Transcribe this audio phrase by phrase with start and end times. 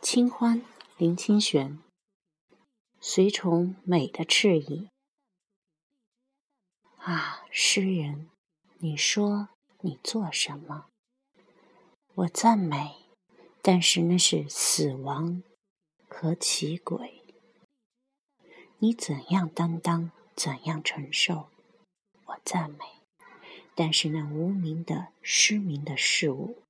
[0.00, 0.62] 清欢，
[0.96, 1.76] 林清玄。
[3.00, 4.88] 随从美的翅翼。
[6.98, 8.30] 啊，诗人，
[8.78, 9.48] 你说
[9.80, 10.86] 你做什么？
[12.14, 13.06] 我赞美，
[13.60, 15.42] 但是那是死亡
[16.08, 17.24] 和奇鬼。
[18.78, 21.48] 你怎样担当，怎样承受？
[22.26, 22.84] 我赞美，
[23.74, 26.62] 但是那无名的、失明的事物。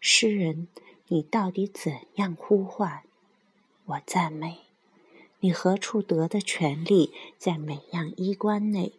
[0.00, 0.68] 诗人。
[1.10, 3.02] 你到底怎样呼唤？
[3.86, 4.60] 我赞美
[5.40, 8.92] 你何处得的权利，在每样衣冠内，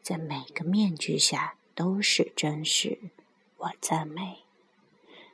[0.00, 3.10] 在每个面具下都是真实。
[3.56, 4.44] 我赞美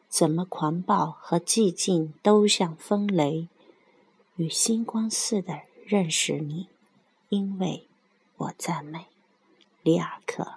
[0.08, 3.48] 怎么狂暴和寂静都像风雷，
[4.36, 6.68] 与星光似的认识你，
[7.28, 7.86] 因为
[8.36, 9.08] 我赞美
[9.82, 10.54] 里尔克。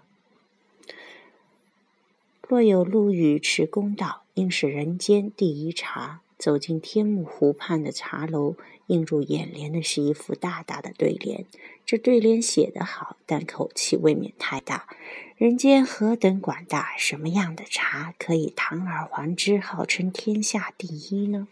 [2.48, 4.24] 若有路与持公道。
[4.36, 6.22] 应是人间第一茶。
[6.38, 11.46] 走进天目湖畔的茶楼，映入眼帘的是一副大大的对联。
[11.84, 14.88] 这对联写得好，但口气未免太大。
[15.36, 21.48] 人间何等广大，什么样的茶可以堂而皇之号称天下第一呢？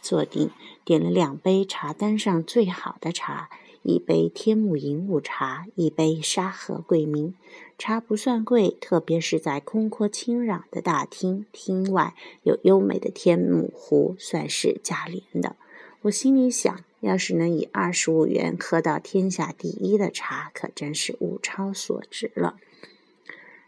[0.00, 0.50] 坐定，
[0.82, 3.50] 点了两杯茶单上最好的茶。
[3.82, 7.32] 一杯天目银雾茶，一杯沙河桂茗
[7.78, 15.56] 茶，不算贵，特别是在空阔清朗的大厅，厅外有优美的天目湖，算是价廉的。
[16.02, 22.56] 我心里想，要是能以二十五元喝到天下第一的茶，可真是物超所值了。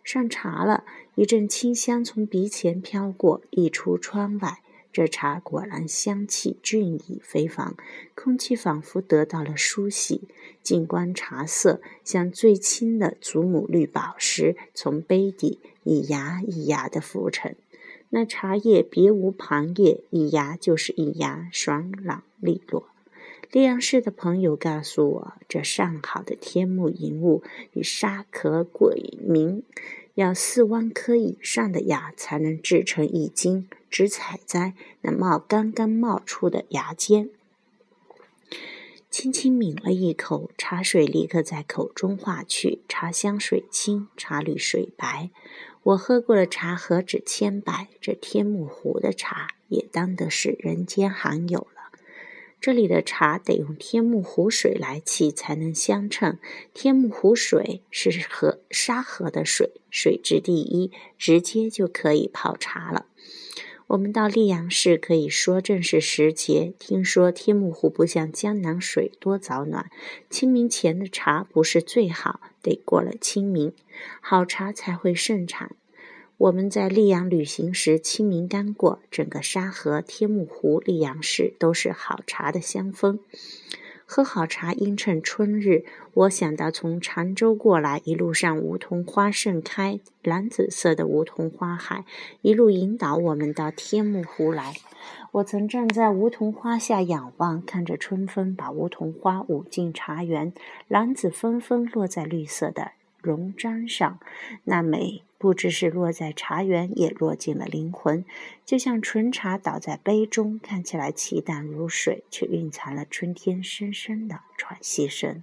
[0.04, 4.58] 上茶了，一阵清香从鼻前飘过，溢出窗外。
[4.92, 7.74] 这茶果然香气俊逸非凡，
[8.14, 10.22] 空气仿佛得到了梳洗。
[10.62, 17.56] 静观茶色，像最轻的祖母绿宝石，从杯底一芽一芽的浮沉。
[18.10, 22.86] 那茶叶别无旁叶，一芽就是一芽，爽朗利落。
[23.50, 29.62] 溧阳市的朋友告诉我，这上好的天目银雾与沙壳鬼茗。
[30.14, 37.30] 要四万颗以上的芽才能制成一斤，只采摘那冒刚刚冒出的芽尖。
[39.10, 45.30] 轻轻抿了一口，茶水立刻在口中化去，茶香水清，茶绿水白。
[45.82, 51.66] 我喝过的茶何止千百，这天目湖的茶也当得是人间罕有。
[52.62, 56.38] 这里的茶得用天目湖水来沏才能相称。
[56.72, 63.06] 天目湖水是河沙河的水，水质第一，直接就可以泡茶了。
[63.88, 66.72] 我们到溧阳市可以说正是时节。
[66.78, 69.90] 听说天目湖不像江南水多早暖，
[70.30, 73.72] 清明前的茶不是最好，得过了清明，
[74.20, 75.74] 好茶才会盛产。
[76.38, 83.20] 我们在溧阳旅行时，清明刚过，整个沙河、天目湖、溧阳市都是好茶的香风。
[84.04, 85.84] 喝好茶应趁春日。
[86.14, 92.04] 我想到从常州过来，一路上梧桐花盛开，蓝紫色的梧桐花海，
[92.42, 94.74] 一路引导我们到天目湖来。
[95.30, 100.52] 我曾站在梧桐花下仰望，看着春风把梧桐花舞进茶园，
[100.88, 104.18] 蓝紫纷纷落在绿色的绒毡上，
[104.64, 105.22] 那美。
[105.38, 108.24] 不知是落在茶园，也落进了灵魂，
[108.64, 115.42] 就像纯茶倒在杯中，看起来奇淡如水，却蕴藏了春天深深的喘息声。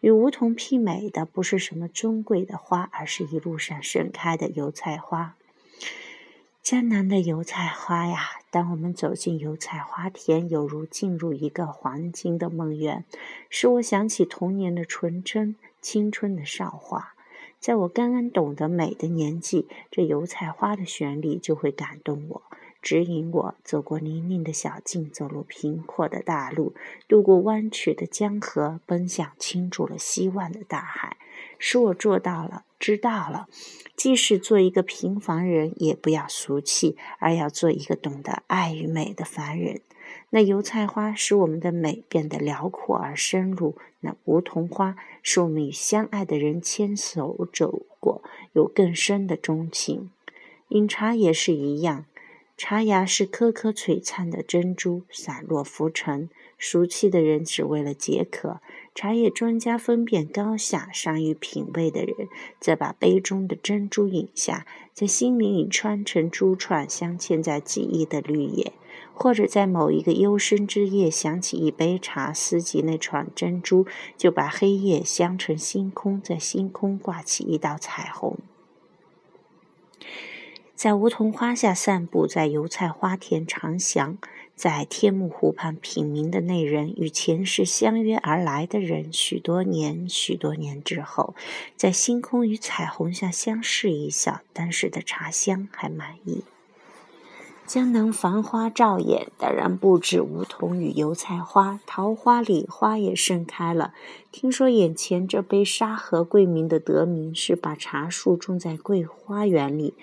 [0.00, 5.36] 与梧桐媲美的，不是什么尊贵的花，而是一路上盛开的油菜花。
[6.62, 8.18] 江南的油菜花呀，
[8.50, 13.04] 当我们走进油菜花田，犹如进入一个黄金的梦园，
[13.50, 17.12] 使我想起童年的纯真、青春的韶华。
[17.60, 22.42] 在我刚刚懂得美的年纪，这油菜花的旋律就会感动我，
[22.80, 26.74] 指引我走过泥泞的小径，走入平阔的大路，
[27.06, 31.16] 渡过弯曲的江河，奔向倾注了希望的大海，
[31.56, 33.46] 使我做到了，知道了，
[33.94, 39.80] 即使做一个平凡人，也不要俗气，而要做一个懂得爱与美的凡人。
[40.34, 48.22] 那油菜花使我们的美变得辽阔而深入，那梧桐花使我们与相爱的人牵手走过，
[48.54, 50.10] 有更深的钟情。
[50.68, 52.06] 饮茶也是一样，
[52.56, 56.30] 茶芽是颗颗璀璨的珍珠，散落浮沉。
[56.58, 58.62] 俗气的人只为了解渴，
[58.94, 68.72] 茶叶专家分辨高下，善于品味的人，则把杯中的珍珠饮下，在心灵里穿成珠串，镶嵌在记忆的绿叶。
[69.14, 73.86] 或者在某一个幽深之夜，想起一杯茶，思及那串珍珠，
[74.16, 78.38] 就把黑夜镶成星空，在星空挂起一道彩虹。
[80.74, 84.18] 在梧桐花下散步，在油菜花田长翔，
[84.56, 91.36] 在天目湖畔品茗的那人，与前世相约而来的人，许多年、许多年之后，
[91.76, 96.42] 在星空与彩虹下相视一笑，当时的茶香还满意。
[97.72, 103.94] 江南繁花照眼，当然不止梧桐与油菜花，桃花、李花也盛开了。
[104.30, 109.94] 听说眼前这杯沙河桂名的得名，是把茶树种在桂花园里。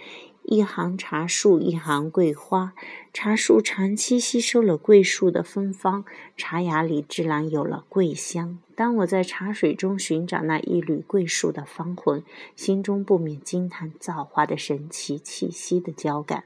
[0.41, 2.73] 一行茶树，一行桂花。
[3.13, 6.03] 茶树长期吸收了桂树的芬芳，
[6.35, 8.57] 茶芽里自然有了桂香。
[8.79, 12.23] 当我在茶水中寻找那一缕桂树的芳魂，
[12.55, 16.45] 心中不免惊叹造化的神奇气息的交感。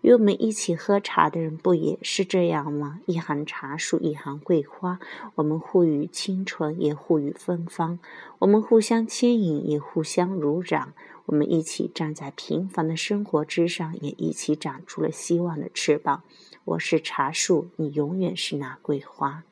[0.00, 3.00] 与我们一起喝茶的人不也是这样吗？
[3.06, 5.00] 一行茶树，一行桂花，
[5.34, 7.98] 我们互予清纯，也互予芬芳；
[8.38, 10.92] 我们互相牵引，也互相濡染。
[11.26, 16.22] 我们一起站在平凡的生活之上，也一起长出了希望的翅膀。
[16.66, 19.42] 我是茶树，你永远是那桂花。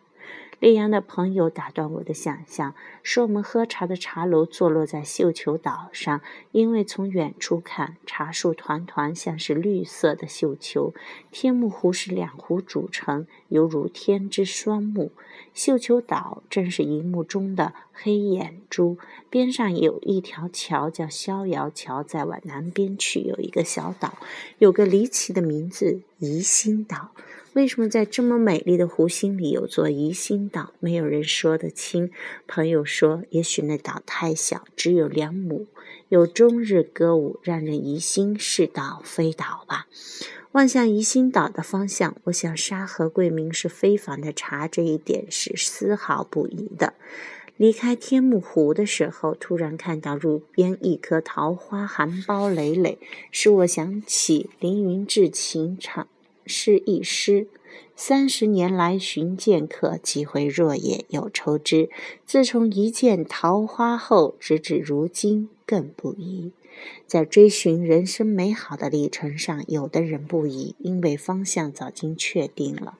[0.62, 6.20] 溧阳的朋友打断我的想象，说我们喝茶的茶楼坐落在绣球岛上，
[6.52, 10.94] 因为从远处看，茶树团团像是绿色的绣球，
[11.32, 15.10] 天目湖是两湖组成，犹如天之双目。
[15.52, 18.98] 绣球岛正是银幕中的黑眼珠，
[19.28, 24.16] 边上有一条桥叫逍遥桥，再往南边去有一个小岛，
[24.58, 27.10] 有个离奇的名字——宜兴岛。
[27.54, 30.72] 为什么在这么美丽的湖心里有座宜兴岛？
[30.80, 32.10] 没有人说得清。
[32.46, 35.66] 朋友说，也许那岛太小，只有两亩，
[36.08, 39.86] 有终日歌舞，让人疑心是岛非岛吧。
[40.52, 46.94] 望向宜兴岛的方向，我想沙河桂明是非凡的茶，这一点是丝毫不疑的。
[47.58, 52.98] 离开天目湖的时候，突然看到路边一棵桃花，含苞累累，
[53.30, 56.08] 使我想起凌云志情长。
[56.46, 57.46] 是一诗，
[57.94, 61.88] 三十年来寻剑客，几回若也有抽之。
[62.26, 66.52] 自从一见桃花后，直至如今更不疑。
[67.06, 72.94] 在追寻人生美好的历程上，有的人不疑，因为方向早经确定了；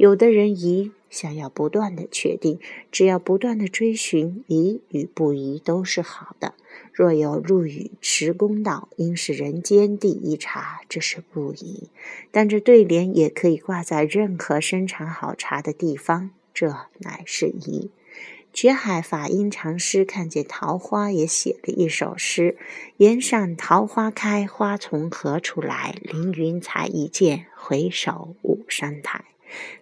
[0.00, 2.58] 有的人疑，想要不断的确定。
[2.90, 6.54] 只要不断的追寻，疑与不疑都是好的。
[6.90, 11.90] 若有入语持公道，应是人间第一茶，这是不疑。
[12.30, 17.90] 但这对联也可以挂在任何生产好茶的地方，这乃是疑。
[18.54, 22.56] 觉海法音禅师看见桃花，也写了一首诗：
[22.96, 25.94] 岩上桃花开，花从何处来？
[26.02, 29.26] 凌云才一见，回首五山台。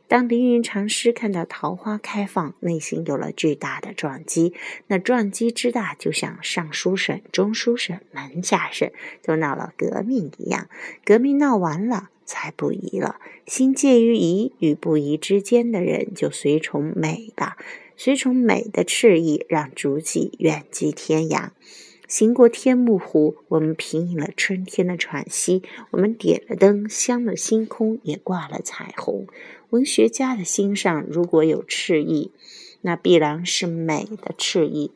[0.07, 4.55] 当凌云禅师看到桃花开放，内心有了巨大的撞击。
[4.87, 8.91] 那撞击之大，就像尚书省、中书省、门下省
[9.23, 10.69] 都闹了革命一样。
[11.05, 13.21] 革命闹完了，才不疑了。
[13.47, 17.57] 心介于疑与不疑之间的人，就随从美吧，
[17.97, 21.51] 随从美的炽意，让足迹远及天涯。
[22.07, 29.27] 行过天目湖，我们品饮了春天的喘息，我们点了灯，香了星空，也挂了彩虹。
[29.71, 32.31] 文学家的心上如果有赤意，
[32.81, 34.91] 那必然是美的赤意。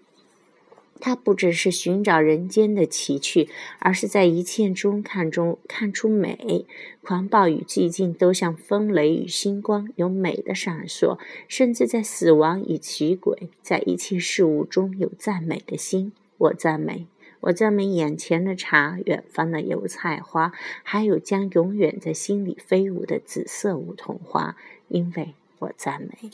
[0.98, 3.48] 他不只是寻找人间的奇趣，
[3.80, 6.64] 而是在一切中看中看出美。
[7.02, 11.19] 狂暴与寂静都像风雷与星光，有美的闪烁。
[11.48, 16.12] 甚至在死亡与奇诡，在一切事物中有赞美的心。
[16.38, 17.08] 我赞美，
[17.43, 20.53] 我赞美眼前的茶，远方的油菜花，
[20.84, 24.56] 还有将永远在心里飞舞的紫色梧桐花，
[24.87, 26.31] 因为我赞美。